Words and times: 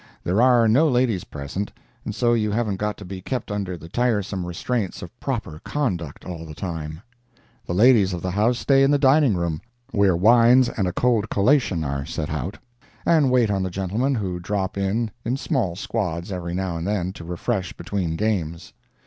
There 0.23 0.41
are 0.41 0.67
no 0.67 0.89
ladies 0.89 1.25
present, 1.25 1.71
and 2.03 2.15
so 2.15 2.33
you 2.33 2.49
haven't 2.49 2.77
got 2.77 2.97
to 2.97 3.05
be 3.05 3.21
kept 3.21 3.51
under 3.51 3.77
the 3.77 3.87
tiresome 3.87 4.47
restraints 4.47 5.03
of 5.03 5.19
proper 5.19 5.61
conduct 5.63 6.25
all 6.25 6.43
the 6.43 6.55
time. 6.55 7.01
The 7.67 7.75
ladies 7.75 8.11
of 8.11 8.23
the 8.23 8.31
house 8.31 8.57
stay 8.57 8.81
in 8.81 8.89
the 8.89 8.97
dining 8.97 9.35
room, 9.35 9.61
where 9.91 10.15
wines 10.15 10.69
and 10.69 10.87
a 10.87 10.91
cold 10.91 11.29
collation 11.29 11.83
are 11.83 12.03
set 12.07 12.31
out, 12.31 12.57
and 13.05 13.29
wait 13.29 13.51
on 13.51 13.61
the 13.61 13.69
gentlemen, 13.69 14.15
who 14.15 14.39
drop 14.39 14.75
in 14.75 15.11
in 15.23 15.37
small 15.37 15.75
squads 15.75 16.31
every 16.31 16.55
now 16.55 16.77
and 16.77 16.87
then 16.87 17.13
to 17.13 17.23
refresh 17.23 17.71
between 17.73 18.15
games. 18.15 18.73